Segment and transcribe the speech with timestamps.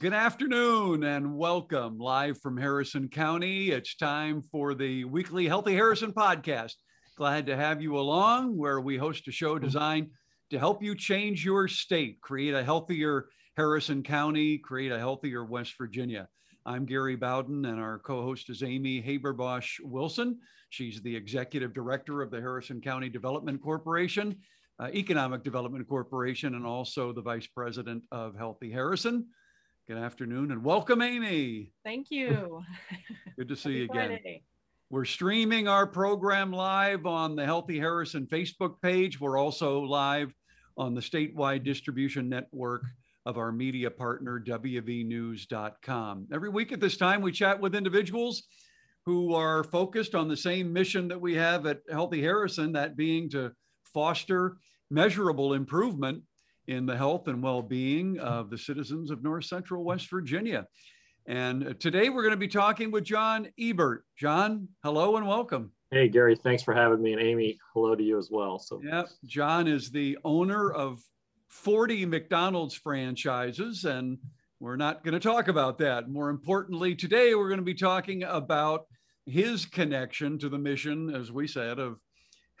[0.00, 3.70] Good afternoon and welcome live from Harrison County.
[3.70, 6.72] It's time for the weekly Healthy Harrison podcast.
[7.18, 10.08] Glad to have you along, where we host a show designed
[10.48, 13.26] to help you change your state, create a healthier
[13.58, 16.28] Harrison County, create a healthier West Virginia.
[16.64, 20.38] I'm Gary Bowden, and our co host is Amy Haberbosch Wilson.
[20.70, 24.38] She's the executive director of the Harrison County Development Corporation,
[24.78, 29.26] uh, Economic Development Corporation, and also the vice president of Healthy Harrison.
[29.90, 31.72] Good afternoon and welcome, Amy.
[31.82, 32.62] Thank you.
[33.36, 34.10] Good to see you again.
[34.10, 34.44] Friday.
[34.88, 39.20] We're streaming our program live on the Healthy Harrison Facebook page.
[39.20, 40.32] We're also live
[40.76, 42.84] on the statewide distribution network
[43.26, 46.28] of our media partner, WVNews.com.
[46.32, 48.44] Every week at this time, we chat with individuals
[49.06, 53.28] who are focused on the same mission that we have at Healthy Harrison, that being
[53.30, 53.50] to
[53.92, 56.22] foster measurable improvement
[56.66, 60.66] in the health and well being of the citizens of North Central West Virginia.
[61.26, 64.04] And today we're going to be talking with John Ebert.
[64.16, 65.72] John, hello and welcome.
[65.90, 67.12] Hey, Gary, thanks for having me.
[67.12, 68.58] And Amy, hello to you as well.
[68.58, 71.00] So, yeah, John is the owner of
[71.48, 74.18] 40 McDonald's franchises, and
[74.60, 76.08] we're not going to talk about that.
[76.08, 78.86] More importantly, today we're going to be talking about
[79.26, 82.00] his connection to the mission, as we said, of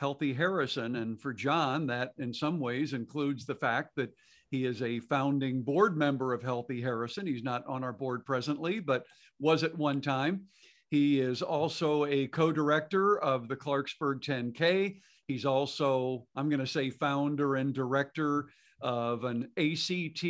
[0.00, 0.96] Healthy Harrison.
[0.96, 4.10] And for John, that in some ways includes the fact that
[4.50, 7.26] he is a founding board member of Healthy Harrison.
[7.26, 9.04] He's not on our board presently, but
[9.38, 10.44] was at one time.
[10.88, 14.96] He is also a co director of the Clarksburg 10K.
[15.28, 18.48] He's also, I'm going to say, founder and director
[18.80, 20.24] of an ACT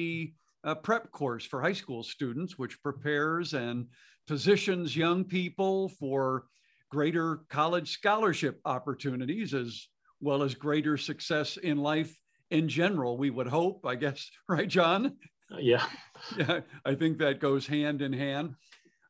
[0.64, 3.86] uh, prep course for high school students, which prepares and
[4.26, 6.46] positions young people for
[6.91, 9.88] greater college scholarship opportunities as
[10.20, 12.14] well as greater success in life
[12.50, 15.16] in general, we would hope, I guess, right, John?
[15.58, 15.84] Yeah.
[16.36, 18.55] Yeah, I think that goes hand in hand.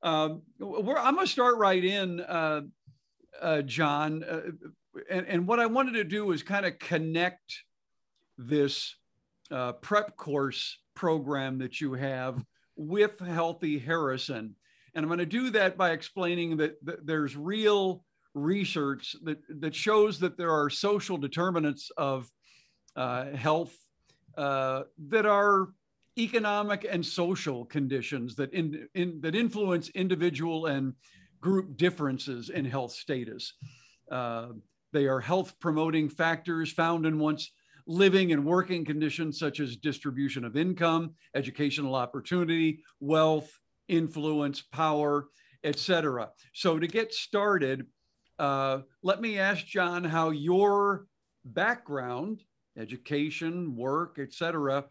[0.00, 2.60] Um, I'm going to start right in, uh,
[3.42, 4.22] uh, John.
[4.22, 4.40] Uh,
[5.10, 7.64] and, and, what I wanted to do is kind of connect
[8.38, 8.94] this
[9.50, 12.44] uh, prep course program that you have
[12.76, 14.54] with Healthy Harrison.
[14.94, 19.74] And I'm going to do that by explaining that, that there's real research that, that
[19.74, 22.30] shows that there are social determinants of
[22.96, 23.74] uh, health
[24.36, 25.68] uh, that are
[26.18, 30.94] economic and social conditions that, in, in, that influence individual and
[31.40, 33.54] group differences in health status.
[34.10, 34.48] Uh,
[34.92, 37.52] they are health promoting factors found in one's
[37.86, 43.50] living and working conditions such as distribution of income, educational opportunity, wealth,
[43.90, 45.28] influence, power,
[45.64, 46.30] etc.
[46.54, 47.86] So to get started,
[48.38, 51.06] uh, let me ask John how your
[51.44, 52.42] background,
[52.78, 54.84] education, work, etc.,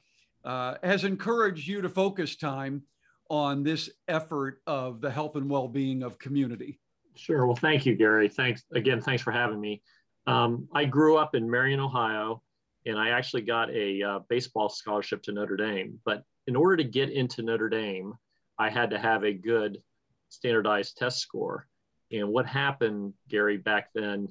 [0.45, 2.83] uh, has encouraged you to focus time
[3.29, 6.79] on this effort of the health and well-being of community.
[7.15, 7.45] Sure.
[7.45, 8.29] Well, thank you, Gary.
[8.29, 9.01] Thanks again.
[9.01, 9.81] Thanks for having me.
[10.25, 12.41] Um, I grew up in Marion, Ohio,
[12.85, 15.99] and I actually got a uh, baseball scholarship to Notre Dame.
[16.05, 18.13] But in order to get into Notre Dame,
[18.59, 19.81] I had to have a good
[20.27, 21.65] standardized test score.
[22.11, 24.27] And what happened, Gary, back then,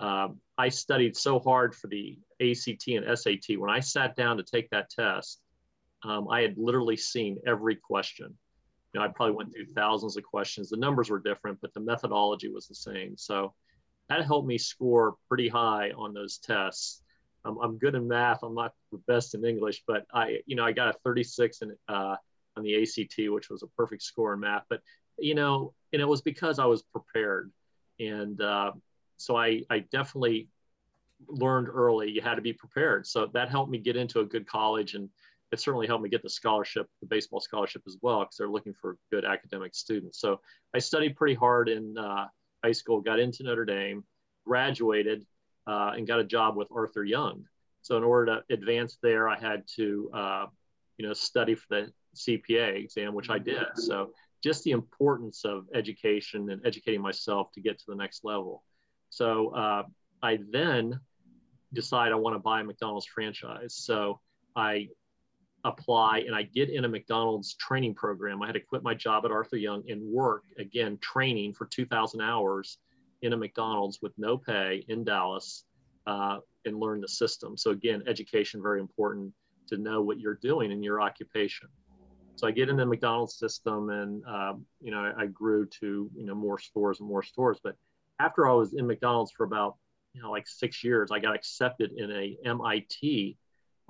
[0.00, 0.28] uh,
[0.58, 3.58] I studied so hard for the ACT and SAT.
[3.58, 5.40] When I sat down to take that test,
[6.02, 8.34] um, I had literally seen every question.
[8.92, 10.70] You know, I probably went through thousands of questions.
[10.70, 13.16] The numbers were different, but the methodology was the same.
[13.16, 13.52] So
[14.08, 17.02] that helped me score pretty high on those tests.
[17.44, 18.42] Um, I'm good in math.
[18.42, 21.76] I'm not the best in English, but I, you know, I got a 36 in
[21.88, 22.16] uh,
[22.56, 24.64] on the ACT, which was a perfect score in math.
[24.68, 24.80] But
[25.18, 27.50] you know, and it was because I was prepared,
[27.98, 28.72] and uh,
[29.16, 30.48] so I I definitely
[31.28, 33.06] learned early you had to be prepared.
[33.06, 35.08] So that helped me get into a good college, and
[35.52, 38.74] it certainly helped me get the scholarship, the baseball scholarship as well, because they're looking
[38.74, 40.20] for good academic students.
[40.20, 40.40] So
[40.74, 42.26] I studied pretty hard in uh,
[42.64, 44.04] high school, got into Notre Dame,
[44.44, 45.24] graduated,
[45.66, 47.44] uh, and got a job with Arthur Young.
[47.82, 50.46] So in order to advance there, I had to, uh,
[50.98, 53.64] you know, study for the CPA exam, which I did.
[53.74, 58.62] So just the importance of education and educating myself to get to the next level.
[59.10, 59.82] So uh,
[60.22, 61.00] I then
[61.72, 63.74] decide I want to buy a McDonald's franchise.
[63.74, 64.20] So
[64.54, 64.88] I
[65.64, 68.42] apply and I get in a McDonald's training program.
[68.42, 72.20] I had to quit my job at Arthur Young and work again training for 2,000
[72.20, 72.78] hours
[73.22, 75.64] in a McDonald's with no pay in Dallas
[76.06, 77.56] uh, and learn the system.
[77.56, 79.32] So again, education very important
[79.68, 81.68] to know what you're doing in your occupation.
[82.36, 86.10] So I get in the McDonald's system, and um, you know I, I grew to
[86.14, 87.58] you know more stores and more stores.
[87.62, 87.76] But
[88.20, 89.76] after I was in McDonald's for about
[90.12, 93.36] you know like six years, I got accepted in a MIT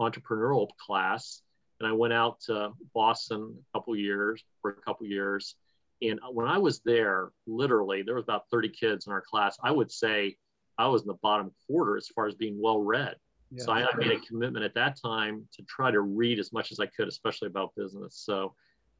[0.00, 1.42] entrepreneurial class,
[1.80, 5.56] and I went out to Boston a couple years for a couple years.
[6.02, 9.56] And when I was there, literally, there was about 30 kids in our class.
[9.62, 10.36] I would say
[10.78, 13.16] I was in the bottom quarter as far as being well read.
[13.50, 13.64] Yeah.
[13.64, 16.72] So I, I, made a commitment at that time to try to read as much
[16.72, 18.22] as I could, especially about business.
[18.24, 18.54] So,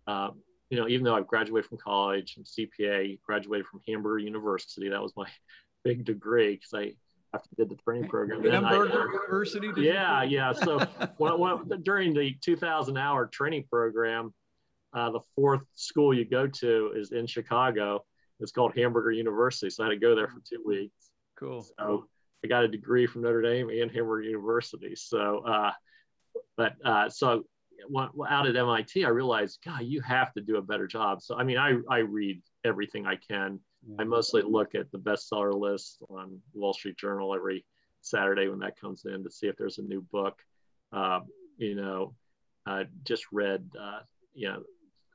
[0.07, 0.41] um,
[0.71, 5.03] you know, even though I've graduated from college and CPA, graduated from Hamburger University, that
[5.03, 5.27] was my
[5.85, 6.95] big degree because I
[7.35, 8.43] after did the training program.
[8.45, 9.69] Hamburger I, University.
[9.77, 10.53] Yeah, yeah.
[10.53, 10.79] So
[11.19, 14.33] when, when, during the 2,000 hour training program,
[14.95, 18.05] uh, the fourth school you go to is in Chicago.
[18.41, 19.71] It's called Hamburger University.
[19.71, 21.11] So I had to go there for two weeks.
[21.39, 21.63] Cool.
[21.79, 22.07] So
[22.45, 24.95] I got a degree from Notre Dame and Hamburger University.
[24.95, 25.73] So, uh,
[26.57, 27.45] but uh, so
[28.29, 31.23] out at MIT, I realized, God, you have to do a better job.
[31.23, 33.61] So, I mean, I, I read everything I can.
[33.99, 37.65] I mostly look at the bestseller list on Wall Street Journal every
[38.01, 40.39] Saturday when that comes in to see if there's a new book.
[40.93, 41.21] Uh,
[41.57, 42.15] you know,
[42.67, 44.01] uh, just read, uh,
[44.35, 44.63] you know,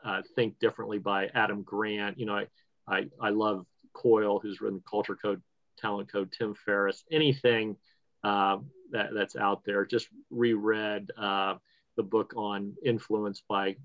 [0.06, 2.18] uh, Think Differently by Adam Grant.
[2.18, 2.48] You know, I,
[2.88, 5.42] I, I love Coyle, who's written Culture Code,
[5.78, 7.76] Talent Code, Tim Ferriss, anything
[8.24, 8.58] uh,
[8.92, 9.86] that, that's out there.
[9.86, 11.56] Just reread uh,
[11.98, 13.76] the book on influence by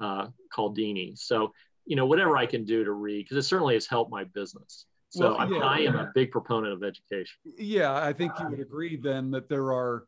[0.00, 1.14] uh, Cialdini.
[1.16, 1.52] So,
[1.86, 4.86] you know, whatever I can do to read, because it certainly has helped my business.
[5.10, 7.36] So well, yeah, I am a big proponent of education.
[7.58, 10.04] Yeah, I think you would agree then that there are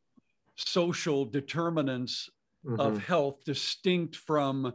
[0.55, 2.31] social determinants
[2.65, 2.79] mm-hmm.
[2.79, 4.73] of health distinct from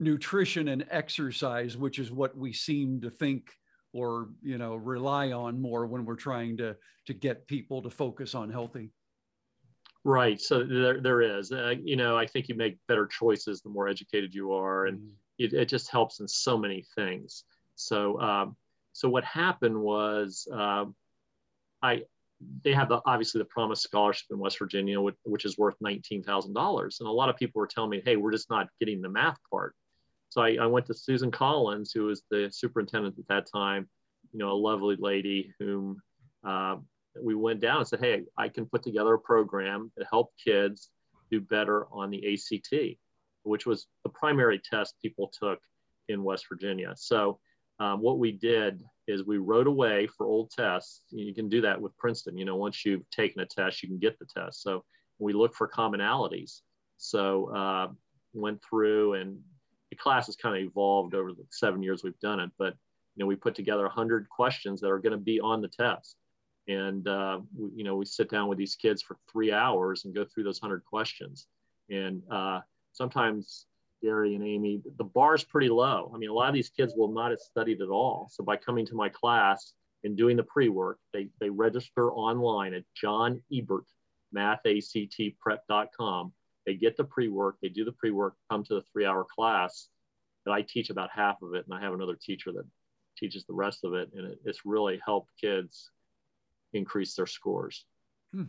[0.00, 3.52] nutrition and exercise, which is what we seem to think
[3.92, 6.76] or you know rely on more when we're trying to
[7.06, 8.90] to get people to focus on healthy.
[10.04, 10.40] Right.
[10.40, 11.52] So there, there is.
[11.52, 14.98] Uh, you know, I think you make better choices the more educated you are, and
[14.98, 15.10] mm.
[15.38, 17.44] it, it just helps in so many things.
[17.74, 18.56] So, um,
[18.92, 20.94] so what happened was, um,
[21.82, 22.02] I
[22.64, 26.22] they have the obviously the Promise Scholarship in West Virginia, which, which is worth nineteen
[26.22, 29.00] thousand dollars, and a lot of people were telling me, "Hey, we're just not getting
[29.02, 29.74] the math part."
[30.30, 33.88] So I, I, went to Susan Collins, who was the superintendent at that time,
[34.32, 36.00] you know, a lovely lady whom
[36.46, 36.76] uh,
[37.20, 40.90] we went down and said, hey, I can put together a program to help kids
[41.30, 42.98] do better on the ACT,
[43.42, 45.60] which was the primary test people took
[46.08, 46.92] in West Virginia.
[46.96, 47.38] So
[47.80, 51.02] um, what we did is we wrote away for old tests.
[51.10, 52.36] You can do that with Princeton.
[52.36, 54.62] You know, once you've taken a test, you can get the test.
[54.62, 54.84] So
[55.18, 56.60] we look for commonalities.
[56.98, 57.88] So uh,
[58.34, 59.38] went through and
[59.98, 62.74] class has kind of evolved over the seven years we've done it, but
[63.18, 66.16] you know, we put together 100 questions that are going to be on the test.
[66.68, 70.14] And, uh, we, you know, we sit down with these kids for three hours and
[70.14, 71.48] go through those 100 questions.
[71.90, 72.60] And uh,
[72.92, 73.66] sometimes
[74.02, 76.12] Gary and Amy, the bar is pretty low.
[76.14, 78.28] I mean, a lot of these kids will not have studied at all.
[78.30, 79.72] So by coming to my class
[80.04, 83.86] and doing the pre-work, they, they register online at John Ebert,
[84.36, 86.32] mathactprep.com
[86.68, 89.88] they get the pre-work, they do the pre-work, come to the three-hour class
[90.44, 92.66] that I teach about half of it, and I have another teacher that
[93.16, 95.88] teaches the rest of it, and it, it's really helped kids
[96.74, 97.86] increase their scores.
[98.34, 98.42] Hmm.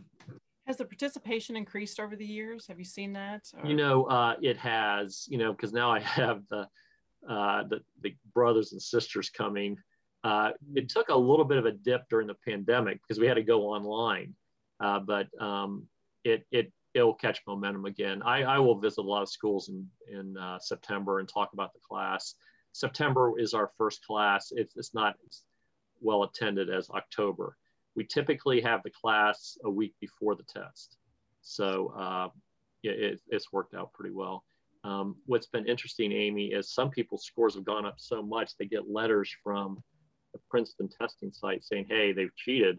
[0.66, 2.66] Has the participation increased over the years?
[2.66, 3.44] Have you seen that?
[3.56, 3.66] Or?
[3.66, 5.26] You know, uh, it has.
[5.30, 6.68] You know, because now I have the,
[7.26, 9.78] uh, the the brothers and sisters coming.
[10.22, 13.34] Uh, it took a little bit of a dip during the pandemic because we had
[13.34, 14.34] to go online,
[14.78, 15.86] uh, but um,
[16.22, 18.22] it it it'll catch momentum again.
[18.22, 21.72] I, I will visit a lot of schools in, in uh, September and talk about
[21.72, 22.34] the class.
[22.72, 24.52] September is our first class.
[24.54, 25.42] It's, it's not as
[26.00, 27.56] well attended as October.
[27.96, 30.96] We typically have the class a week before the test.
[31.42, 32.28] So uh,
[32.82, 34.44] it, it's worked out pretty well.
[34.82, 38.64] Um, what's been interesting, Amy, is some people's scores have gone up so much they
[38.64, 39.82] get letters from
[40.32, 42.78] the Princeton testing site saying, hey, they've cheated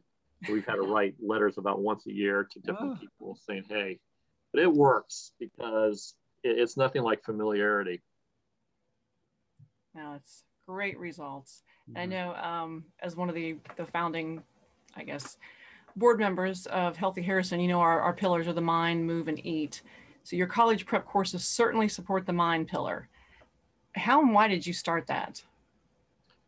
[0.50, 3.00] we've had to write letters about once a year to different oh.
[3.00, 4.00] people saying, hey,
[4.54, 8.02] but it works because it, it's nothing like familiarity.
[9.94, 11.64] Now it's great results.
[11.90, 12.00] Mm-hmm.
[12.00, 14.42] I know um, as one of the, the founding,
[14.96, 15.38] I guess,
[15.96, 19.46] board members of Healthy Harrison, you know, our, our pillars are the mind, move, and
[19.46, 19.82] eat.
[20.24, 23.10] So your college prep courses certainly support the mind pillar.
[23.96, 25.44] How and why did you start that?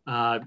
[0.08, 0.40] Uh,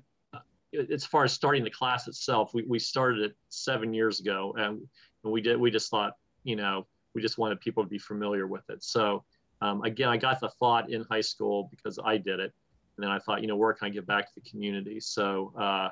[0.90, 4.82] as far as starting the class itself, we, we started it seven years ago, and,
[5.24, 6.14] and we did we just thought,
[6.44, 8.82] you know, we just wanted people to be familiar with it.
[8.82, 9.24] So
[9.62, 12.52] um, again, I got the thought in high school because I did it,
[12.96, 15.00] and then I thought, you know, where can I give back to the community?
[15.00, 15.88] So uh,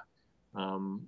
[0.55, 1.03] um,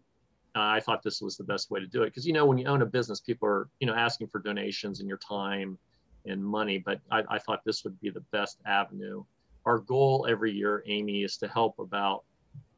[0.54, 2.66] I thought this was the best way to do it because you know when you
[2.66, 5.78] own a business, people are you know asking for donations and your time
[6.24, 9.24] and money, but I, I thought this would be the best avenue.
[9.64, 12.24] Our goal every year, Amy, is to help about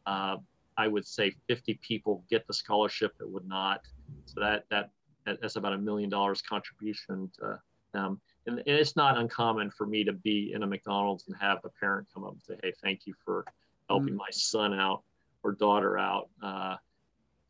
[0.07, 0.37] uh,
[0.79, 3.83] I would say 50 people get the scholarship that would not.
[4.27, 4.91] So that that
[5.27, 7.61] that's about a million dollars contribution to
[7.93, 8.21] them.
[8.47, 11.69] and, and it's not uncommon for me to be in a McDonald's and have a
[11.81, 13.45] parent come up and say, "Hey, thank you for
[13.91, 14.19] helping mm.
[14.19, 15.03] my son out
[15.43, 16.77] or daughter out." Uh,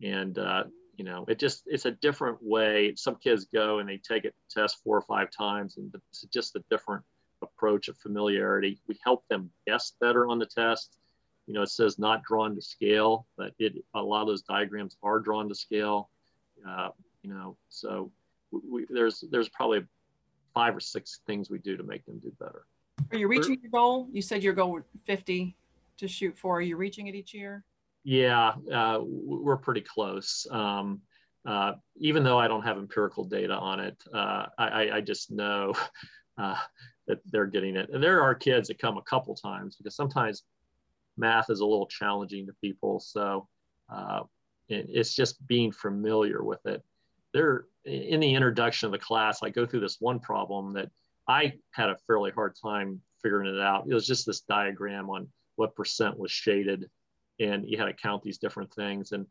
[0.02, 0.64] and uh,
[0.96, 2.94] you know, it just it's a different way.
[2.96, 6.56] Some kids go and they take it test four or five times, and it's just
[6.56, 7.04] a different
[7.42, 8.80] approach of familiarity.
[8.88, 10.96] We help them guess better on the test.
[11.48, 14.98] You know, it says not drawn to scale, but it a lot of those diagrams
[15.02, 16.10] are drawn to scale.
[16.68, 16.90] Uh,
[17.22, 18.12] you know, so
[18.50, 19.80] we, there's there's probably
[20.52, 22.66] five or six things we do to make them do better.
[23.12, 24.08] Are you reaching your goal?
[24.12, 25.56] You said your goal was 50
[25.96, 26.58] to shoot for.
[26.58, 27.64] Are you reaching it each year?
[28.04, 30.46] Yeah, uh, we're pretty close.
[30.50, 31.00] Um,
[31.46, 35.72] uh, even though I don't have empirical data on it, uh, I, I, just know
[36.38, 36.56] uh,
[37.06, 37.88] that they're getting it.
[37.90, 40.42] And there are kids that come a couple times because sometimes
[41.18, 43.00] math is a little challenging to people.
[43.00, 43.48] So
[43.90, 44.22] uh,
[44.68, 46.82] it, it's just being familiar with it.
[47.34, 50.90] There, in the introduction of the class, I go through this one problem that
[51.26, 53.86] I had a fairly hard time figuring it out.
[53.88, 56.88] It was just this diagram on what percent was shaded,
[57.38, 59.12] and you had to count these different things.
[59.12, 59.26] And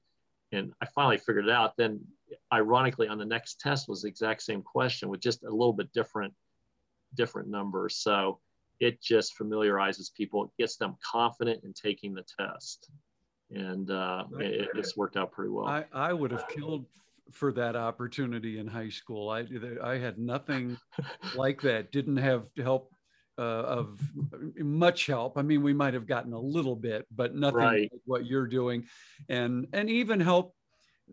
[0.51, 1.75] and I finally figured it out.
[1.75, 2.00] Then,
[2.53, 5.91] ironically, on the next test was the exact same question with just a little bit
[5.91, 6.34] different
[7.15, 7.98] different numbers.
[7.98, 8.39] So
[8.79, 12.89] it just familiarizes people, it gets them confident in taking the test.
[13.50, 15.67] And uh, it, it's worked out pretty well.
[15.67, 16.86] I, I would have killed
[17.31, 19.29] for that opportunity in high school.
[19.29, 19.46] I,
[19.84, 20.77] I had nothing
[21.36, 22.91] like that, didn't have help
[23.38, 24.00] uh, of
[24.57, 25.38] much help.
[25.38, 27.89] I mean, we might have gotten a little bit, but nothing right.
[27.91, 28.88] like what you're doing,
[29.29, 30.55] and and even help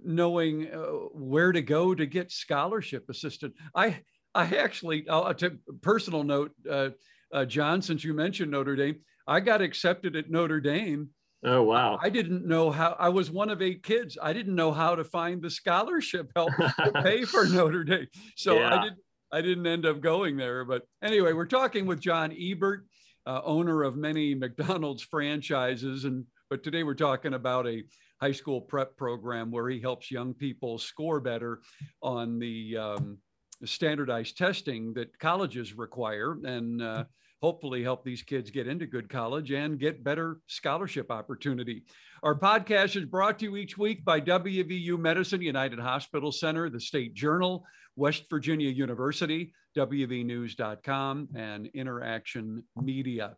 [0.03, 3.55] knowing uh, where to go to get scholarship assistance.
[3.75, 4.01] I
[4.35, 6.91] I actually, I'll, I'll take personal note, uh,
[7.35, 11.11] uh, John, since you mentioned Notre Dame, I got accepted at Notre Dame.
[11.45, 11.99] Oh wow!
[12.01, 12.97] I didn't know how.
[12.99, 14.17] I was one of eight kids.
[14.23, 18.07] I didn't know how to find the scholarship help to pay for Notre Dame.
[18.37, 18.79] So yeah.
[18.79, 18.99] I didn't.
[19.33, 20.65] I didn't end up going there.
[20.65, 22.87] But anyway, we're talking with John Ebert,
[23.27, 27.83] uh, owner of many McDonald's franchises, and but today we're talking about a
[28.21, 31.61] high school prep program where he helps young people score better
[32.01, 33.19] on the um,
[33.65, 37.05] standardized testing that colleges require and uh,
[37.45, 41.83] hopefully help these kids get into good college and get better scholarship opportunity.
[42.23, 46.81] Our podcast is brought to you each week by WVU Medicine, United Hospital Center, the
[46.81, 47.63] State Journal,
[47.97, 53.37] West Virginia University, WVNews.com, and Interaction Media.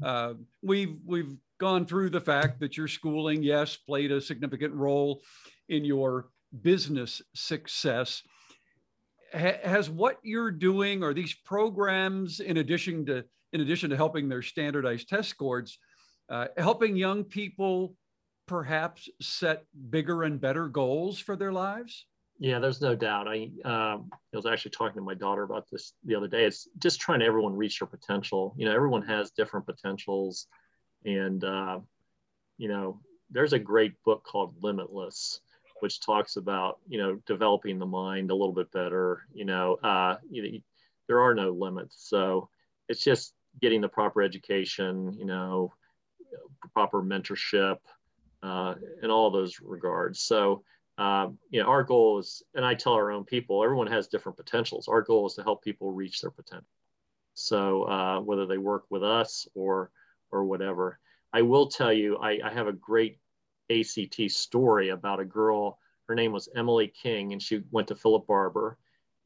[0.00, 5.20] Uh, we've we've gone through the fact that your schooling, yes, played a significant role
[5.68, 6.28] in your
[6.62, 8.22] business success
[9.34, 14.28] ha- has what you're doing or these programs in addition to in addition to helping
[14.28, 15.78] their standardized test scores
[16.28, 17.94] uh, helping young people
[18.46, 22.06] perhaps set bigger and better goals for their lives?
[22.38, 23.26] Yeah there's no doubt.
[23.28, 26.44] I um, i was actually talking to my daughter about this the other day.
[26.44, 28.54] It's just trying to everyone reach their potential.
[28.56, 30.46] You know everyone has different potentials.
[31.04, 31.80] And uh,
[32.58, 33.00] you know
[33.30, 35.40] there's a great book called limitless
[35.80, 39.22] which talks about you know developing the mind a little bit better.
[39.32, 40.58] You know, uh, you know,
[41.06, 42.48] there are no limits, so
[42.88, 45.12] it's just getting the proper education.
[45.12, 45.72] You know,
[46.72, 47.78] proper mentorship,
[48.42, 50.20] uh, in all those regards.
[50.20, 50.64] So.
[50.96, 54.36] Uh, you know, our goal is, and I tell our own people, everyone has different
[54.36, 54.88] potentials.
[54.88, 56.66] Our goal is to help people reach their potential.
[57.34, 59.92] So uh, whether they work with us or
[60.32, 60.98] or whatever,
[61.32, 63.20] I will tell you, I, I have a great
[63.70, 65.78] ACT story about a girl.
[66.08, 68.76] Her name was Emily King, and she went to Philip Barbour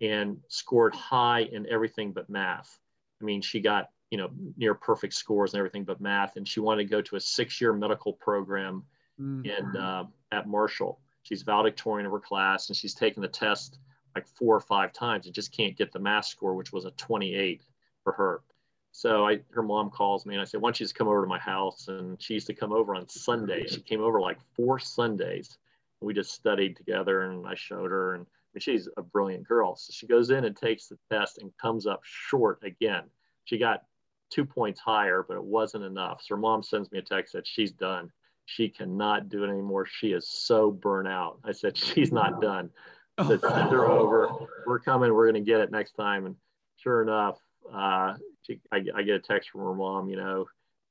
[0.01, 2.79] and scored high in everything but math.
[3.21, 6.61] I mean, she got you know near perfect scores and everything but math, and she
[6.61, 8.85] wanted to go to a six-year medical program
[9.19, 9.47] mm-hmm.
[9.47, 11.01] in uh, at Marshall.
[11.23, 13.79] She's valedictorian of her class, and she's taken the test
[14.15, 16.91] like four or five times and just can't get the math score, which was a
[16.93, 17.63] 28
[18.05, 18.43] for her.
[18.91, 21.23] So I, her mom calls me and I said, why don't you just come over
[21.23, 21.89] to my house?
[21.89, 23.73] And she used to come over on Sundays.
[23.73, 25.57] She came over like four Sundays.
[26.01, 28.15] And we just studied together and I showed her.
[28.15, 29.77] And I mean, she's a brilliant girl.
[29.77, 33.05] So she goes in and takes the test and comes up short again.
[33.45, 33.85] She got
[34.33, 36.23] two points higher, but it wasn't enough.
[36.23, 38.11] So her mom sends me a text that she's done.
[38.47, 39.87] She cannot do it anymore.
[39.87, 41.39] She is so burnt out.
[41.45, 42.71] I said, she's not done.
[43.19, 44.31] Said, send her over.
[44.67, 45.13] We're coming.
[45.13, 46.27] We're going to get it next time.
[46.27, 46.37] And
[46.77, 47.39] sure enough,
[47.73, 50.47] uh, she, I, I, get a text from her mom, you know,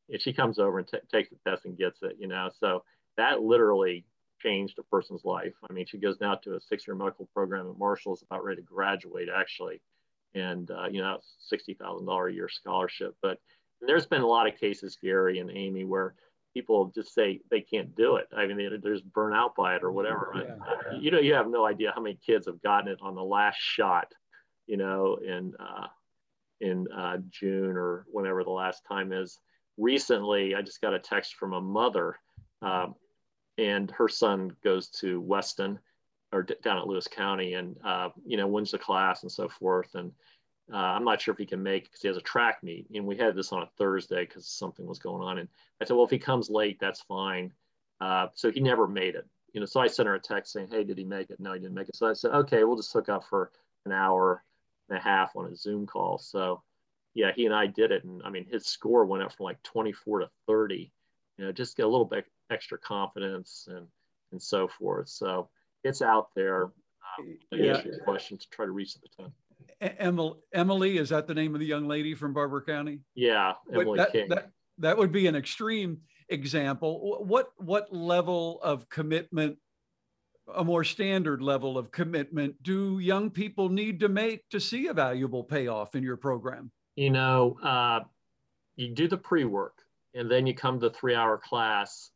[0.10, 2.50] and she comes over and t- takes the test and gets it, you know.
[2.60, 2.84] So
[3.18, 4.06] that literally
[4.40, 5.54] changed a person's life.
[5.70, 8.62] I mean, she goes now to a six-year medical program at Marshall, is about ready
[8.62, 9.82] to graduate actually,
[10.34, 13.16] and uh, you know, that's sixty thousand dollar a year scholarship.
[13.22, 13.40] But
[13.82, 16.16] there's been a lot of cases, Gary and Amy, where
[16.54, 18.28] people just say they can't do it.
[18.36, 20.34] I mean, they, they're just burnt out by it or whatever.
[20.36, 21.00] Yeah.
[21.00, 23.58] You know, you have no idea how many kids have gotten it on the last
[23.60, 24.12] shot,
[24.68, 25.88] you know, and uh,
[26.60, 29.40] in uh, June or whenever the last time is.
[29.78, 32.18] Recently, I just got a text from a mother,
[32.62, 32.96] um,
[33.58, 35.80] and her son goes to Weston
[36.32, 39.96] or down at Lewis County, and uh, you know wins the class and so forth.
[39.96, 40.12] And
[40.72, 43.06] uh, I'm not sure if he can make because he has a track meet, and
[43.06, 45.38] we had this on a Thursday because something was going on.
[45.40, 45.50] And
[45.82, 47.52] I said, well, if he comes late, that's fine.
[48.00, 49.28] Uh, so he never made it.
[49.54, 51.40] You know, so I sent her a text saying, hey, did he make it?
[51.40, 51.96] No, he didn't make it.
[51.96, 53.52] So I said, okay, we'll just hook up for
[53.86, 54.44] an hour
[54.90, 56.18] and a half on a Zoom call.
[56.18, 56.62] So
[57.14, 58.04] yeah, he and I did it.
[58.04, 60.92] And I mean, his score went up from like 24 to 30,
[61.38, 63.88] you know, just get a little bit extra confidence and,
[64.32, 65.10] and so forth.
[65.10, 65.50] So
[65.84, 66.66] it's out there.
[67.20, 67.82] Um, yeah.
[67.84, 69.34] your question to try to reach the time.
[69.82, 73.00] Emily, Emily, is that the name of the young lady from Barbour County?
[73.16, 74.30] Yeah, Emily that, King.
[74.30, 77.24] That, that would be an extreme example.
[77.26, 79.58] What what level of commitment
[80.56, 84.94] a more standard level of commitment do young people need to make to see a
[84.94, 86.72] valuable payoff in your program?
[86.96, 88.02] You know, uh,
[88.76, 89.80] you do the pre work
[90.14, 92.12] and then you come to the three hour class.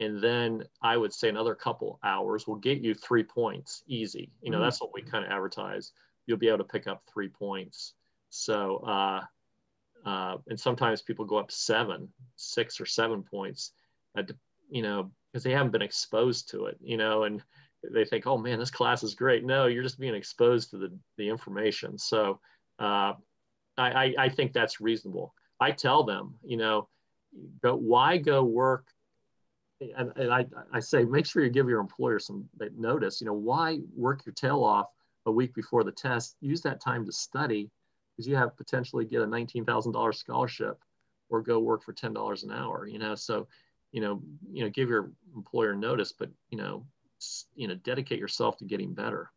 [0.00, 4.32] And then I would say another couple hours will get you three points easy.
[4.40, 4.64] You know, mm-hmm.
[4.64, 5.92] that's what we kind of advertise.
[6.26, 7.94] You'll be able to pick up three points.
[8.30, 9.20] So, uh,
[10.06, 13.72] uh, and sometimes people go up seven, six or seven points,
[14.16, 14.22] uh,
[14.70, 17.42] you know, because they haven't been exposed to it, you know, and
[17.92, 19.44] they think, oh man, this class is great.
[19.44, 21.98] No, you're just being exposed to the, the information.
[21.98, 22.40] So
[22.78, 23.14] uh,
[23.76, 25.34] I, I think that's reasonable.
[25.60, 26.88] I tell them, you know,
[27.62, 28.86] but why go work?
[29.80, 33.32] And, and I, I say, make sure you give your employer some notice, you know,
[33.32, 34.88] why work your tail off
[35.26, 36.36] a week before the test?
[36.40, 37.70] Use that time to study
[38.16, 40.78] because you have potentially get a $19,000 scholarship
[41.30, 43.14] or go work for $10 an hour, you know?
[43.14, 43.48] So,
[43.92, 44.20] you know,
[44.52, 46.84] you know, give your employer notice, but, you know,
[47.54, 49.30] you know dedicate yourself to getting better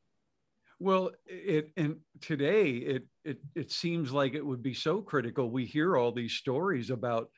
[0.79, 5.65] well it and today it it it seems like it would be so critical we
[5.65, 7.29] hear all these stories about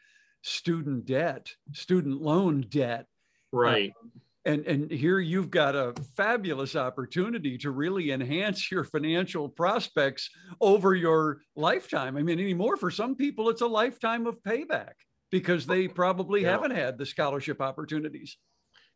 [0.45, 3.07] student debt student loan debt
[3.51, 4.11] right um,
[4.45, 10.29] and and here you've got a fabulous opportunity to really enhance your financial prospects
[10.61, 14.93] over your lifetime i mean anymore for some people it's a lifetime of payback
[15.31, 16.51] because they probably yeah.
[16.51, 18.37] haven't had the scholarship opportunities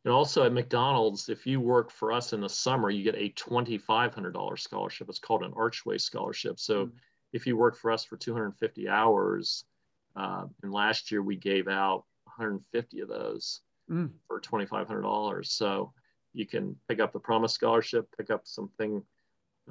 [0.05, 3.33] and also at McDonald's, if you work for us in the summer, you get a
[3.33, 5.09] $2,500 scholarship.
[5.09, 6.57] It's called an Archway Scholarship.
[6.57, 6.95] So mm-hmm.
[7.33, 9.65] if you work for us for 250 hours,
[10.15, 14.09] uh, and last year we gave out 150 of those mm.
[14.27, 15.45] for $2,500.
[15.45, 15.93] So
[16.33, 19.03] you can pick up the Promise Scholarship, pick up something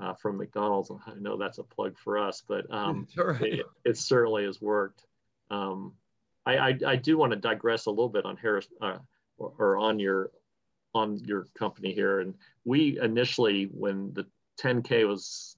[0.00, 0.90] uh, from McDonald's.
[0.90, 3.42] I know that's a plug for us, but um, right.
[3.42, 5.04] it, it, certainly has worked.
[5.50, 5.94] Um,
[6.46, 8.68] I, I, I, do want to digress a little bit on Harris.
[8.80, 8.98] Uh,
[9.38, 10.30] or, or on your
[10.94, 12.20] on your company here.
[12.20, 14.26] And we initially, when the
[14.60, 15.56] 10K was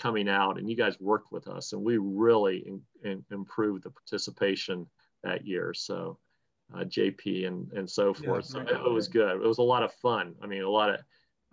[0.00, 3.90] coming out, and you guys worked with us, and we really in, in, improved the
[3.90, 4.86] participation
[5.22, 5.72] that year.
[5.74, 6.18] So
[6.74, 8.46] uh, JP and and so forth.
[8.46, 9.36] Yeah, so it, it, was good.
[9.36, 10.34] It was a lot of fun.
[10.42, 11.00] I mean, a lot of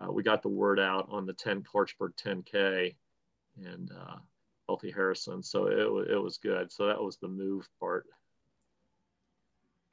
[0.00, 2.94] uh, we got the word out on the 10 Clarksburg 10K
[3.64, 4.16] and uh,
[4.68, 5.42] Healthy Harrison.
[5.42, 6.70] So it, it was good.
[6.70, 8.06] So that was the move part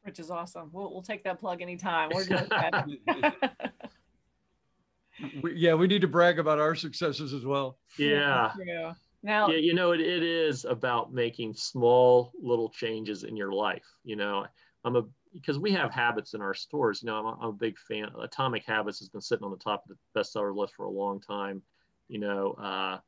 [0.05, 0.69] which is awesome.
[0.71, 2.11] We'll, we'll take that plug anytime.
[2.13, 2.47] We're good.
[5.41, 7.77] we, yeah, we need to brag about our successes as well.
[7.97, 8.51] Yeah.
[8.63, 8.93] Yeah.
[9.23, 13.85] Now, yeah, you know, it, it is about making small little changes in your life.
[14.03, 14.45] You know,
[14.83, 17.01] I'm a because we have habits in our stores.
[17.01, 18.09] You know, I'm a, I'm a big fan.
[18.21, 21.19] Atomic Habits has been sitting on the top of the bestseller list for a long
[21.19, 21.63] time.
[22.07, 22.99] You know, uh,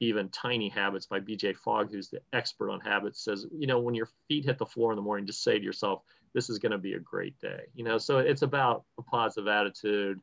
[0.00, 3.94] even Tiny Habits by BJ Fogg, who's the expert on habits, says, you know, when
[3.94, 6.02] your feet hit the floor in the morning, just say to yourself,
[6.34, 7.60] this is going to be a great day.
[7.74, 10.18] You know, so it's about a positive attitude,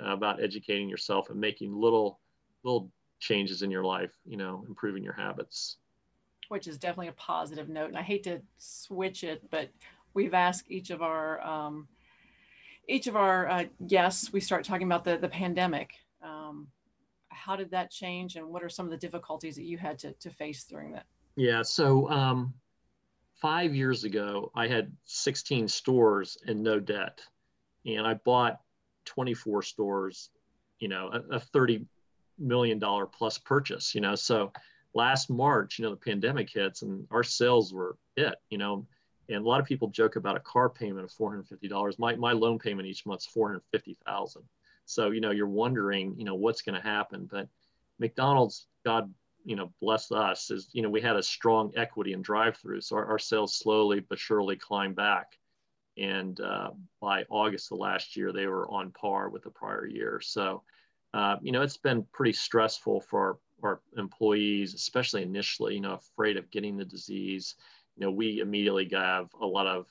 [0.00, 2.20] about educating yourself and making little
[2.62, 4.12] little changes in your life.
[4.24, 5.76] You know, improving your habits.
[6.48, 9.68] Which is definitely a positive note, and I hate to switch it, but
[10.14, 11.88] we've asked each of our um,
[12.88, 14.32] each of our uh, guests.
[14.32, 15.90] We start talking about the the pandemic.
[16.22, 16.68] Um,
[17.28, 20.12] how did that change, and what are some of the difficulties that you had to
[20.12, 21.06] to face during that?
[21.36, 22.54] Yeah, so um,
[23.40, 27.20] five years ago, I had 16 stores and no debt.
[27.84, 28.60] And I bought
[29.06, 30.30] 24 stores,
[30.78, 31.86] you know, a, a 30
[32.38, 34.14] million dollar plus purchase, you know.
[34.14, 34.52] So
[34.94, 38.86] last March, you know, the pandemic hits and our sales were it, you know.
[39.28, 41.98] And a lot of people joke about a car payment of $450.
[41.98, 44.42] My, my loan payment each month's 450,000.
[44.84, 47.28] So, you know, you're wondering, you know, what's going to happen.
[47.28, 47.48] But
[47.98, 49.12] McDonald's, God
[49.46, 52.80] you know, bless us is, you know, we had a strong equity and drive through.
[52.80, 55.38] So our, our, sales slowly but surely climbed back.
[55.96, 60.20] And uh, by August of last year, they were on par with the prior year.
[60.22, 60.62] So,
[61.14, 66.36] uh, you know, it's been pretty stressful for our employees, especially initially, you know, afraid
[66.36, 67.54] of getting the disease.
[67.96, 69.86] You know, we immediately have a lot of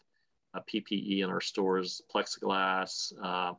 [0.53, 3.11] uh, PPE in our stores, plexiglass.
[3.21, 3.53] Uh,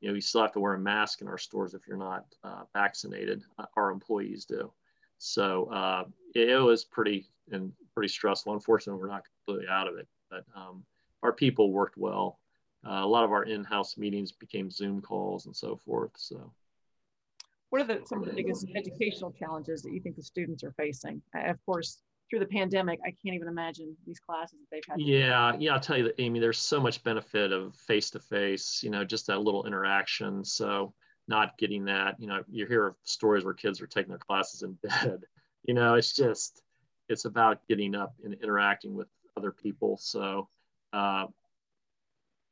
[0.00, 2.26] you know, you still have to wear a mask in our stores if you're not
[2.44, 3.42] uh, vaccinated.
[3.58, 4.70] Uh, our employees do.
[5.18, 8.52] So it, it, was pretty and pretty stressful.
[8.52, 10.84] Unfortunately, we're not completely out of it, but um,
[11.26, 12.38] our people worked well.
[12.86, 16.12] Uh, a lot of our in-house meetings became Zoom calls and so forth.
[16.16, 16.52] So,
[17.70, 20.72] what are the some of the biggest educational challenges that you think the students are
[20.76, 21.20] facing?
[21.34, 25.00] of course, through the pandemic, I can't even imagine these classes that they've had.
[25.00, 26.38] Yeah, yeah, I'll tell you that, Amy.
[26.38, 28.82] There's so much benefit of face-to-face.
[28.84, 30.44] You know, just that little interaction.
[30.44, 30.94] So
[31.28, 34.78] not getting that, you know, you hear stories where kids are taking their classes in
[34.82, 35.22] bed.
[35.64, 36.62] You know, it's just
[37.08, 39.96] it's about getting up and interacting with other people.
[40.00, 40.48] So
[40.92, 41.26] uh,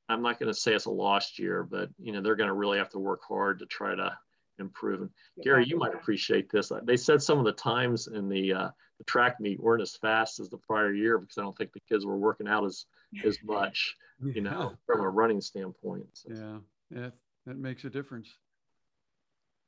[0.08, 2.54] I'm not going to say it's a lost year, but you know they're going to
[2.54, 4.16] really have to work hard to try to
[4.58, 5.00] improve.
[5.00, 5.10] And
[5.42, 6.70] Gary, you might appreciate this.
[6.84, 8.68] They said some of the times in the uh,
[8.98, 11.80] the track meet weren't as fast as the prior year because I don't think the
[11.88, 12.86] kids were working out as
[13.24, 16.06] as much, you know, from a running standpoint.
[16.12, 16.30] So.
[16.32, 17.10] Yeah, yeah,
[17.46, 18.28] that makes a difference.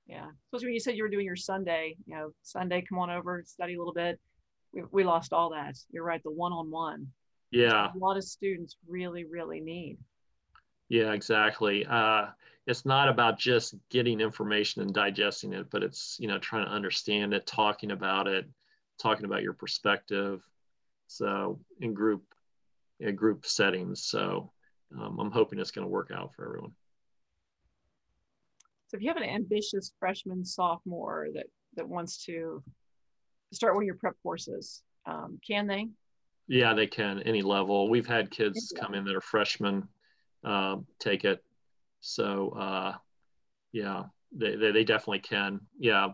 [0.07, 3.11] Yeah, especially when you said you were doing your Sunday, you know, Sunday, come on
[3.11, 4.21] over, study a little bit.
[4.73, 5.77] We, we lost all that.
[5.91, 7.09] You're right, the one-on-one.
[7.51, 9.99] Yeah, a lot of students really, really need.
[10.89, 11.85] Yeah, exactly.
[11.87, 12.27] Uh,
[12.67, 16.73] it's not about just getting information and digesting it, but it's you know trying to
[16.73, 18.47] understand it, talking about it,
[19.01, 20.43] talking about your perspective.
[21.07, 22.25] So in group,
[22.99, 24.05] in group settings.
[24.05, 24.53] So
[24.99, 26.73] um, I'm hoping it's going to work out for everyone.
[28.89, 32.63] So if you have an ambitious freshman, sophomore that that wants to
[33.53, 35.89] start one of your prep courses, um, can they?
[36.49, 37.89] Yeah, they can any level.
[37.89, 39.89] We've had kids come in that are freshmen
[40.45, 41.43] uh, take it.
[42.01, 42.95] So uh,
[43.73, 45.61] yeah, they, they, they definitely can.
[45.79, 46.11] Yeah,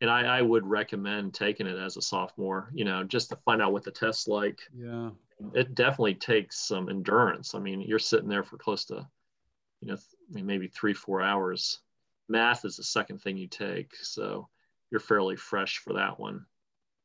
[0.00, 2.70] and I, I would recommend taking it as a sophomore.
[2.72, 4.60] You know, just to find out what the test's like.
[4.74, 5.10] Yeah,
[5.54, 7.54] it definitely takes some endurance.
[7.54, 9.06] I mean, you're sitting there for close to,
[9.80, 9.96] you know,
[10.30, 11.80] maybe three four hours.
[12.28, 14.48] Math is the second thing you take, so
[14.90, 16.46] you're fairly fresh for that one.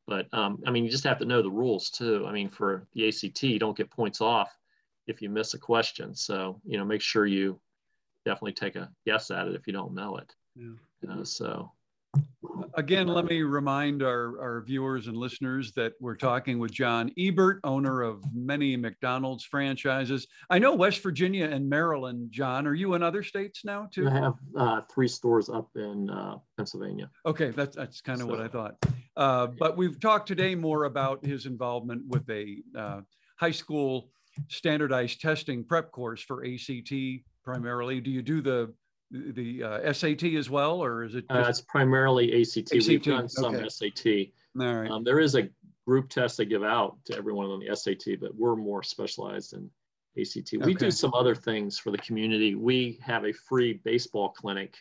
[0.08, 2.26] But um, I mean, you just have to know the rules too.
[2.28, 4.58] I mean, for the ACT, you don't get points off
[5.06, 6.16] if you miss a question.
[6.16, 7.60] So, you know, make sure you
[8.26, 10.34] definitely take a guess at it if you don't know it.
[10.56, 10.74] Yeah.
[11.02, 11.72] You know, so
[12.76, 17.60] again, let me remind our, our viewers and listeners that we're talking with John Ebert,
[17.64, 20.28] owner of many McDonald's franchises.
[20.50, 22.68] I know West Virginia and Maryland, John.
[22.68, 24.08] Are you in other states now too?
[24.08, 27.10] I have uh, three stores up in uh, Pennsylvania.
[27.26, 28.76] Okay, that's, that's kind of so, what I thought.
[29.16, 33.02] Uh, but we've talked today more about his involvement with a uh,
[33.38, 34.12] high school
[34.50, 36.94] standardized testing prep course for ACT
[37.44, 38.02] primarily.
[38.02, 38.74] Do you do the
[39.12, 41.26] the uh, SAT as well, or is it?
[41.30, 42.74] Uh, it's primarily ACT.
[42.74, 42.88] ACT.
[42.88, 43.70] We've done some okay.
[43.70, 44.06] SAT.
[44.60, 44.92] All right.
[44.92, 45.50] Um, there is a
[45.86, 49.70] group test they give out to everyone on the SAT, but we're more specialized in
[50.20, 50.52] ACT.
[50.54, 50.74] We okay.
[50.74, 52.56] do some other things for the community.
[52.56, 54.76] We have a free baseball clinic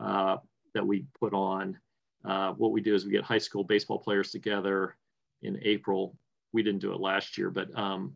[0.00, 0.38] uh,
[0.74, 1.78] that we put on.
[2.24, 4.96] Uh, what we do is we get high school baseball players together
[5.42, 6.16] in April.
[6.52, 8.14] We didn't do it last year, but um,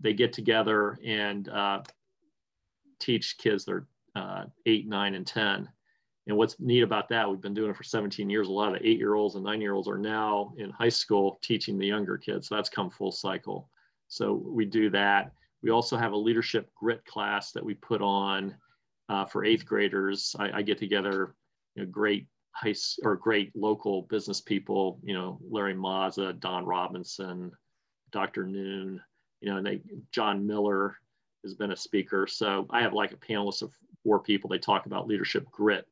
[0.00, 1.82] they get together and uh,
[2.98, 5.68] teach kids are uh, eight, nine, and 10.
[6.28, 8.48] And what's neat about that, we've been doing it for 17 years.
[8.48, 11.38] A lot of eight year olds and nine year olds are now in high school
[11.42, 12.48] teaching the younger kids.
[12.48, 13.68] So that's come full cycle.
[14.08, 15.32] So we do that.
[15.62, 18.54] We also have a leadership grit class that we put on
[19.08, 20.36] uh, for eighth graders.
[20.38, 21.34] I, I get together
[21.74, 27.50] you know, great high or great local business people, you know, Larry Mazza, Don Robinson,
[28.12, 28.44] Dr.
[28.44, 29.00] Noon,
[29.40, 29.80] you know, and they,
[30.12, 30.96] John Miller
[31.42, 32.26] has been a speaker.
[32.26, 33.72] So I have like a panelist of
[34.02, 34.48] four people.
[34.48, 35.86] They talk about leadership grit,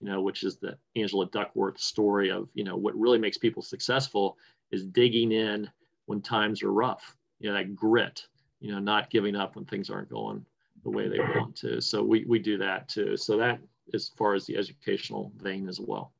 [0.00, 3.62] you know, which is the Angela Duckworth story of, you know, what really makes people
[3.62, 4.36] successful
[4.70, 5.68] is digging in
[6.06, 8.26] when times are rough, you know, that grit,
[8.60, 10.44] you know, not giving up when things aren't going
[10.82, 11.80] the way they want to.
[11.80, 13.16] So we, we do that too.
[13.16, 13.60] So that
[13.92, 16.12] as far as the educational vein as well.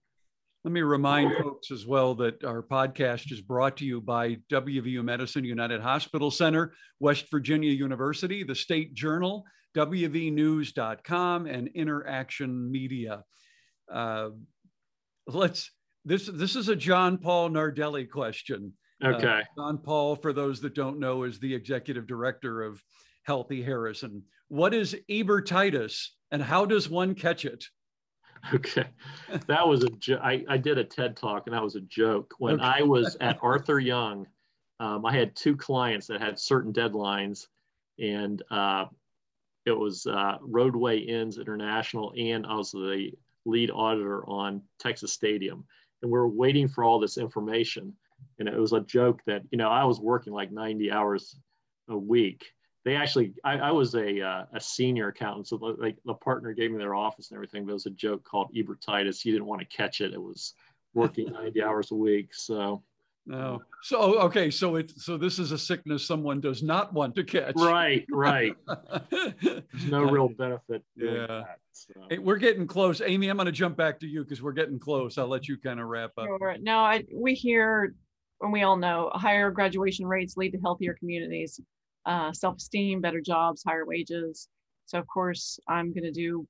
[0.63, 5.03] Let me remind folks as well that our podcast is brought to you by WVU
[5.03, 9.43] Medicine United Hospital Center, West Virginia University, the State Journal,
[9.75, 13.25] WVNews.com, and Interaction Media.
[13.91, 14.31] Uh,
[15.27, 15.71] let's.
[16.05, 18.73] This this is a John Paul Nardelli question.
[19.05, 19.27] Okay.
[19.27, 22.83] Uh, John Paul, for those that don't know, is the executive director of
[23.25, 24.23] Healthy Harrison.
[24.49, 27.65] What is Ebertitis, and how does one catch it?
[28.55, 28.87] Okay,
[29.47, 32.35] that was a jo- I, I did a TED talk and that was a joke.
[32.39, 32.65] When okay.
[32.65, 34.27] I was at Arthur Young,
[34.81, 37.49] um, I had two clients that had certain deadlines,
[37.99, 38.87] and uh,
[39.67, 43.13] it was uh, Rodeway Inns International, and I was the
[43.45, 45.65] lead auditor on Texas Stadium.
[46.03, 47.93] and we are waiting for all this information.
[48.39, 51.37] And it was a joke that, you know, I was working like 90 hours
[51.89, 52.53] a week.
[52.85, 55.49] They actually, I, I was a, uh, a senior accountant.
[55.49, 58.25] So like the partner gave me their office and everything, but it was a joke
[58.25, 59.21] called Ebertitis.
[59.21, 60.15] He didn't want to catch it.
[60.15, 60.55] It was
[60.95, 62.31] working 90 hours a week.
[62.33, 62.83] So
[63.27, 63.63] no.
[63.83, 67.53] So okay, so it so this is a sickness someone does not want to catch.
[67.57, 68.55] Right, right.
[69.11, 70.83] There's no real benefit.
[70.97, 71.27] Yeah.
[71.27, 71.93] That, so.
[72.11, 73.01] Hey, we're getting close.
[73.01, 75.17] Amy, I'm going to jump back to you because we're getting close.
[75.17, 76.27] I'll let you kind of wrap up.
[76.27, 76.57] Sure.
[76.61, 77.95] No, I, we hear,
[78.41, 81.61] and we all know, higher graduation rates lead to healthier communities,
[82.07, 84.49] uh, self-esteem, better jobs, higher wages.
[84.87, 86.47] So of course, I'm going to do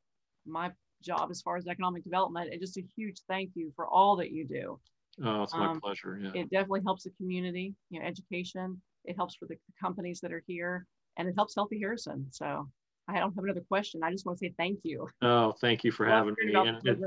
[0.47, 0.71] my
[1.03, 4.31] job as far as economic development, and just a huge thank you for all that
[4.31, 4.79] you do.
[5.25, 6.19] Oh, it's my um, pleasure.
[6.23, 6.43] Yeah.
[6.43, 8.81] It definitely helps the community, you know, education.
[9.05, 10.87] It helps for the companies that are here
[11.17, 12.27] and it helps Healthy Harrison.
[12.31, 12.69] So
[13.09, 14.03] I don't have another question.
[14.03, 15.09] I just want to say thank you.
[15.23, 16.53] Oh, thank you for having me.
[16.55, 16.99] It,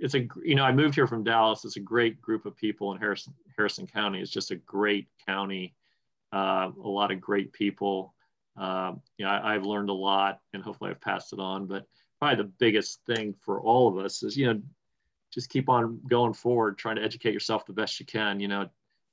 [0.00, 1.64] it's a, you know, I moved here from Dallas.
[1.64, 4.20] It's a great group of people in Harrison, Harrison County.
[4.20, 5.74] It's just a great county.
[6.34, 8.12] Uh, a lot of great people.
[8.56, 11.86] Uh, you know, I, have learned a lot and hopefully I've passed it on, but
[12.18, 14.60] probably the biggest thing for all of us is, you know,
[15.32, 18.40] just keep on going forward, trying to educate yourself the best you can.
[18.40, 18.70] You know, it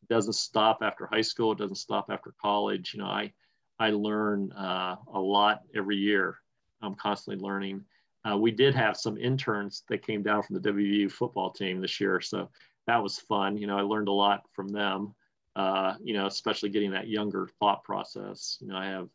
[0.09, 1.51] doesn't stop after high school.
[1.51, 2.93] It doesn't stop after college.
[2.93, 3.31] You know, I,
[3.79, 6.37] I learn uh, a lot every year.
[6.81, 7.83] I'm constantly learning.
[8.27, 11.99] Uh, we did have some interns that came down from the WVU football team this
[11.99, 12.19] year.
[12.19, 12.49] So
[12.87, 13.57] that was fun.
[13.57, 15.13] You know, I learned a lot from them,
[15.55, 18.57] uh, you know, especially getting that younger thought process.
[18.61, 19.09] You know, I have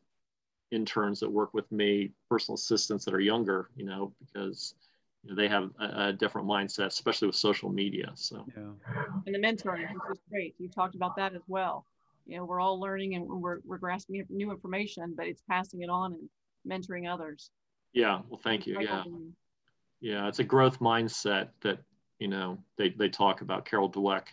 [0.70, 4.74] interns that work with me, personal assistants that are younger, you know, because
[5.24, 8.10] they have a, a, different mindset, especially with social media.
[8.14, 8.62] So, yeah.
[9.26, 10.54] And the mentoring, which is great.
[10.58, 11.84] You talked about that as well.
[12.26, 15.90] You know, we're all learning and we're, we're grasping new information, but it's passing it
[15.90, 16.28] on and
[16.68, 17.50] mentoring others.
[17.92, 18.20] Yeah.
[18.28, 18.80] Well, thank you.
[18.80, 19.04] Yeah.
[20.00, 20.28] Yeah.
[20.28, 21.78] It's a growth mindset that,
[22.18, 24.24] you know, they, they talk about Carol Dweck,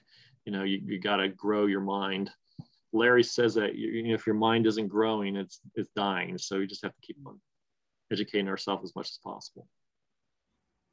[0.46, 2.32] you know, you, you got to grow your mind.
[2.92, 6.38] Larry says that you, know, if your mind isn't growing, it's, it's dying.
[6.38, 7.40] So you just have to keep on
[8.12, 9.68] educating ourselves as much as possible.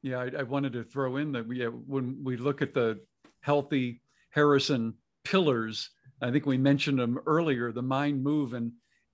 [0.01, 2.99] Yeah, I, I, wanted to throw in that we, uh, when we look at the
[3.41, 8.71] healthy Harrison pillars, I think we mentioned them earlier, the mind, move, and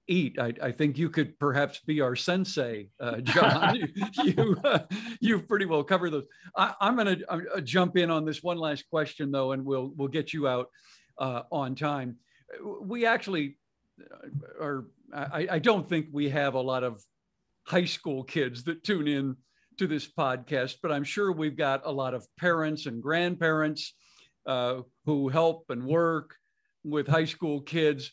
[0.07, 0.39] eat.
[0.39, 3.75] I, I think you could perhaps be our sensei, uh, John.
[3.75, 3.87] you
[4.23, 4.79] you, uh,
[5.19, 6.25] you pretty well cover those.
[6.55, 9.91] I, am going to uh, jump in on this one last question though, and we'll
[9.95, 10.69] we'll get you out
[11.17, 12.17] uh, on time.
[12.81, 13.57] We actually
[14.01, 14.85] uh, are.
[15.13, 17.01] I, I don't think we have a lot of
[17.65, 19.37] high school kids that tune in
[19.77, 23.93] to this podcast, but I'm sure we've got a lot of parents and grandparents
[24.45, 26.35] uh, who help and work
[26.83, 28.11] with high school kids.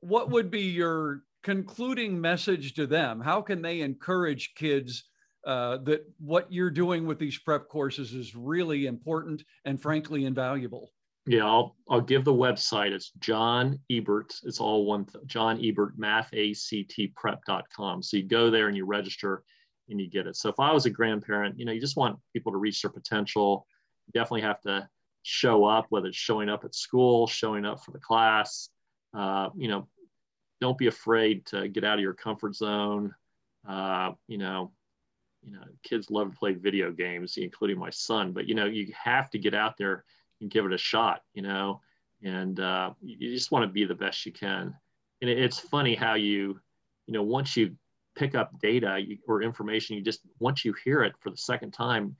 [0.00, 3.20] What would be your concluding message to them?
[3.20, 5.04] How can they encourage kids
[5.46, 10.90] uh, that what you're doing with these prep courses is really important and frankly invaluable?
[11.26, 12.90] Yeah, I'll I'll give the website.
[12.90, 14.34] It's John Ebert.
[14.42, 18.02] It's all one th- John Ebert Math ACT Prep.com.
[18.02, 19.44] So you go there and you register
[19.88, 20.36] and you get it.
[20.36, 22.90] So if I was a grandparent, you know, you just want people to reach their
[22.90, 23.66] potential.
[24.06, 24.88] You definitely have to
[25.22, 28.70] show up, whether it's showing up at school, showing up for the class.
[29.14, 29.86] Uh, you know,
[30.62, 33.12] don't be afraid to get out of your comfort zone.
[33.68, 34.70] Uh, you know,
[35.44, 38.30] you know, kids love to play video games, including my son.
[38.30, 40.04] But you know, you have to get out there
[40.40, 41.22] and give it a shot.
[41.34, 41.80] You know,
[42.22, 44.72] and uh, you just want to be the best you can.
[45.20, 46.60] And it's funny how you,
[47.06, 47.76] you know, once you
[48.14, 52.14] pick up data or information you just once you hear it for the second time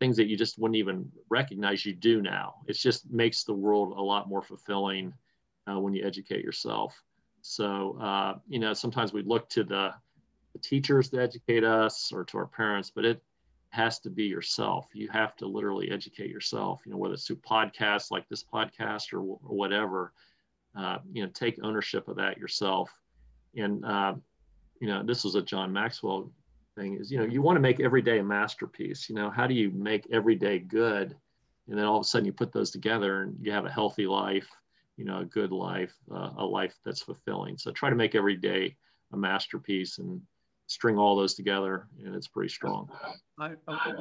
[0.00, 3.94] things that you just wouldn't even recognize you do now it just makes the world
[3.96, 5.12] a lot more fulfilling
[5.70, 6.92] uh, when you educate yourself
[7.42, 9.92] so uh, you know sometimes we look to the,
[10.52, 13.22] the teachers to educate us or to our parents but it
[13.70, 17.36] has to be yourself you have to literally educate yourself you know whether it's through
[17.36, 20.12] podcasts like this podcast or, or whatever
[20.76, 22.90] uh, you know take ownership of that yourself
[23.56, 24.14] and uh,
[24.82, 26.28] you know, this was a John Maxwell
[26.76, 29.08] thing is, you know, you want to make every day a masterpiece.
[29.08, 31.16] You know, how do you make every day good?
[31.68, 34.06] And then all of a sudden you put those together and you have a healthy
[34.06, 34.48] life,
[34.96, 37.58] you know, a good life, uh, a life that's fulfilling.
[37.58, 38.76] So try to make every day
[39.12, 40.20] a masterpiece and
[40.66, 42.88] string all those together and it's pretty strong.
[43.38, 43.92] I, I,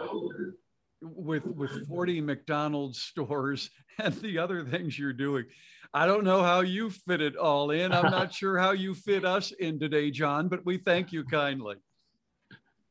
[1.02, 5.46] with with 40 McDonald's stores and the other things you're doing.
[5.94, 7.92] I don't know how you fit it all in.
[7.92, 11.76] I'm not sure how you fit us in today, John, but we thank you kindly.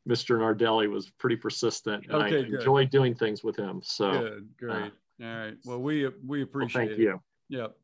[0.08, 0.38] Mr.
[0.38, 2.54] Nardelli was pretty persistent and okay, I good.
[2.54, 3.80] enjoyed doing things with him.
[3.82, 4.92] So good, great.
[5.22, 5.54] Uh, all right.
[5.64, 7.02] Well, we we appreciate well, thank it.
[7.02, 7.22] you.
[7.50, 7.76] Yep.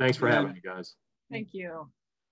[0.00, 0.94] Thanks for having me, guys.
[1.30, 1.90] Thank you.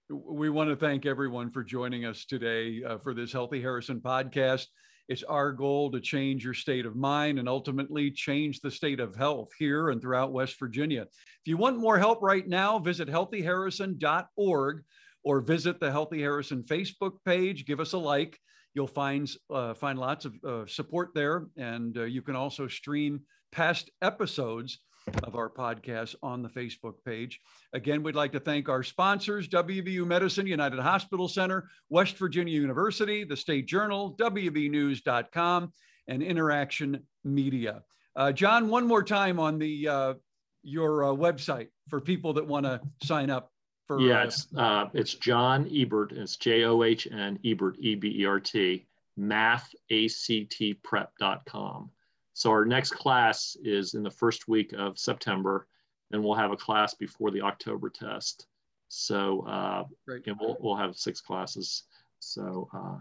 [0.08, 4.64] We want to thank everyone for joining us today uh, for this Healthy Harrison podcast.
[5.08, 9.14] It's our goal to change your state of mind and ultimately change the state of
[9.14, 11.02] health here and throughout West Virginia.
[11.02, 14.82] If you want more help right now, visit healthyharrison.org
[15.24, 17.66] or visit the Healthy Harrison Facebook page.
[17.66, 18.38] Give us a like.
[18.72, 23.20] You'll find uh, find lots of uh, support there, and uh, you can also stream
[23.52, 24.78] past episodes
[25.24, 27.40] of our podcast on the Facebook page.
[27.72, 33.24] Again, we'd like to thank our sponsors WVU Medicine, United Hospital Center, West Virginia University,
[33.24, 35.72] the State Journal, WVNews.com,
[36.08, 37.82] and Interaction Media.
[38.16, 40.14] Uh, John, one more time on the uh,
[40.62, 43.50] your uh, website for people that want to sign up
[43.86, 44.00] for.
[44.00, 46.12] Yeah, it's, uh, it's John Ebert.
[46.12, 48.86] It's J O H N Ebert, E B E R T,
[49.18, 51.90] mathactprep.com.
[52.38, 55.66] So our next class is in the first week of September,
[56.12, 58.46] and we'll have a class before the October test.
[58.86, 61.82] So uh, again, we'll, we'll have six classes.
[62.20, 62.98] So uh,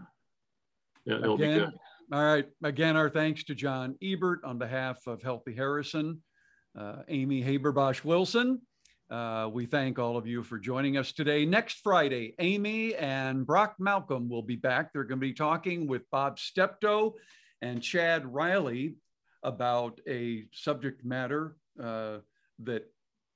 [1.06, 1.70] it, will be good.
[2.12, 2.46] All right.
[2.64, 6.20] Again, our thanks to John Ebert on behalf of Healthy Harrison,
[6.76, 8.60] uh, Amy Haberbosch Wilson.
[9.08, 11.46] Uh, we thank all of you for joining us today.
[11.46, 14.92] Next Friday, Amy and Brock Malcolm will be back.
[14.92, 17.14] They're going to be talking with Bob Steptoe
[17.62, 18.96] and Chad Riley
[19.42, 22.18] about a subject matter uh,
[22.60, 22.84] that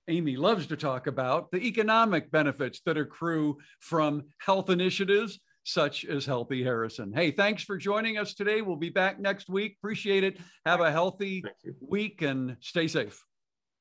[0.08, 6.26] Amy loves to talk about the economic benefits that accrue from health initiatives such as
[6.26, 7.12] Healthy Harrison.
[7.12, 8.62] Hey, thanks for joining us today.
[8.62, 9.76] We'll be back next week.
[9.80, 10.38] Appreciate it.
[10.66, 11.44] Have a healthy
[11.80, 13.22] week and stay safe.